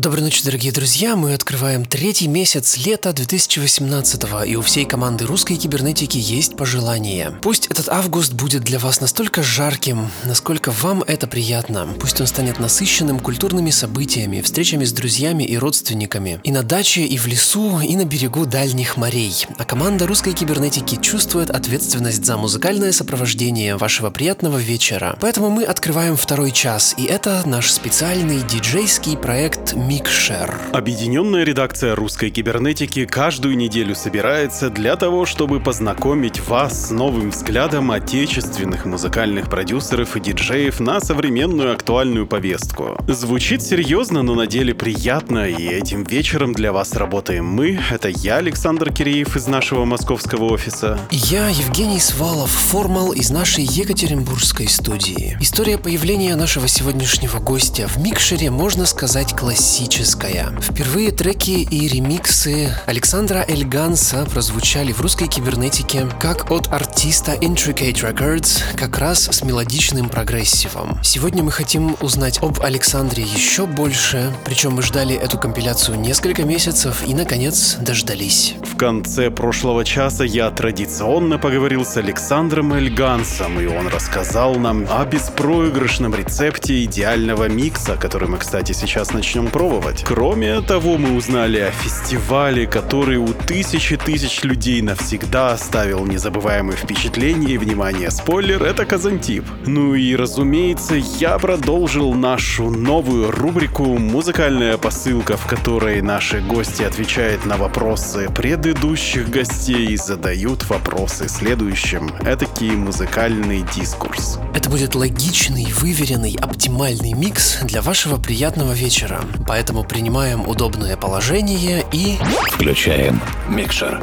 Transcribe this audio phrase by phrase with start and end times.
[0.00, 1.14] Доброй ночи, дорогие друзья!
[1.14, 7.34] Мы открываем третий месяц лета 2018 и у всей команды русской кибернетики есть пожелание.
[7.42, 11.86] Пусть этот август будет для вас настолько жарким, насколько вам это приятно.
[12.00, 16.40] Пусть он станет насыщенным культурными событиями, встречами с друзьями и родственниками.
[16.44, 19.46] И на даче, и в лесу, и на берегу дальних морей.
[19.58, 25.18] А команда русской кибернетики чувствует ответственность за музыкальное сопровождение вашего приятного вечера.
[25.20, 30.56] Поэтому мы открываем второй час, и это наш специальный диджейский проект Микшер.
[30.72, 37.90] Объединенная редакция русской кибернетики каждую неделю собирается для того, чтобы познакомить вас с новым взглядом
[37.90, 42.98] отечественных музыкальных продюсеров и диджеев на современную актуальную повестку.
[43.08, 47.80] Звучит серьезно, но на деле приятно, и этим вечером для вас работаем мы.
[47.90, 51.00] Это я, Александр Киреев из нашего московского офиса.
[51.10, 55.36] Я, Евгений Свалов, формал из нашей Екатеринбургской студии.
[55.40, 60.52] История появления нашего сегодняшнего гостя в Микшере, можно сказать, классическая классическая.
[60.60, 68.76] Впервые треки и ремиксы Александра Эльганса прозвучали в русской кибернетике как от артиста Intricate Records,
[68.76, 70.98] как раз с мелодичным прогрессивом.
[71.02, 77.02] Сегодня мы хотим узнать об Александре еще больше, причем мы ждали эту компиляцию несколько месяцев
[77.06, 78.56] и, наконец, дождались.
[78.62, 85.06] В конце прошлого часа я традиционно поговорил с Александром Эльгансом, и он рассказал нам о
[85.06, 90.04] беспроигрышном рецепте идеального микса, который мы, кстати, сейчас начнем пробовать попробовать.
[90.04, 97.54] Кроме того, мы узнали о фестивале, который у тысячи тысяч людей навсегда оставил незабываемые впечатления
[97.54, 99.44] и, внимание, спойлер, это Казантип.
[99.66, 107.46] Ну и, разумеется, я продолжил нашу новую рубрику «Музыкальная посылка», в которой наши гости отвечают
[107.46, 112.10] на вопросы предыдущих гостей и задают вопросы следующим.
[112.20, 114.38] Этакий музыкальный дискурс.
[114.54, 119.20] Это будет логичный, выверенный, оптимальный микс для вашего приятного вечера.
[119.46, 122.16] Поэтому поэтому принимаем удобное положение и...
[122.50, 124.00] Включаем микшер.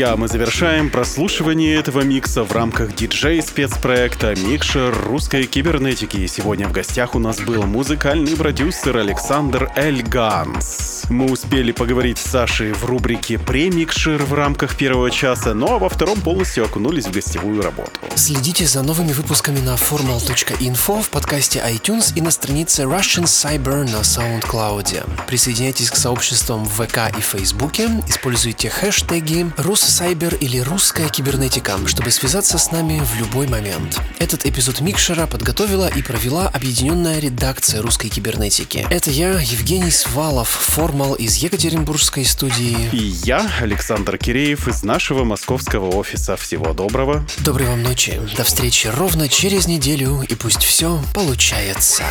[0.00, 6.26] Друзья, мы завершаем прослушивание этого микса в рамках диджей-спецпроекта «Микшер русской кибернетики».
[6.26, 11.04] Сегодня в гостях у нас был музыкальный продюсер Александр Эльганс.
[11.10, 16.18] Мы успели поговорить с Сашей в рубрике «Премикшер» в рамках первого часа, а во втором
[16.22, 18.00] полностью окунулись в гостевую работу.
[18.20, 24.02] Следите за новыми выпусками на formal.info в подкасте iTunes и на странице Russian Cyber на
[24.02, 25.26] SoundCloud.
[25.26, 32.58] Присоединяйтесь к сообществам в ВК и Фейсбуке, используйте хэштеги «Руссайбер» или «Русская кибернетика», чтобы связаться
[32.58, 33.98] с нами в любой момент.
[34.18, 38.86] Этот эпизод Микшера подготовила и провела объединенная редакция русской кибернетики.
[38.90, 42.90] Это я, Евгений Свалов, формал из Екатеринбургской студии.
[42.92, 46.36] И я, Александр Киреев, из нашего московского офиса.
[46.36, 47.24] Всего доброго.
[47.38, 48.09] Доброй вам ночи.
[48.36, 52.04] До встречи ровно через неделю, и пусть все получается.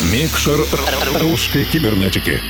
[0.00, 0.66] Микшер
[1.20, 2.40] русской кибернетики.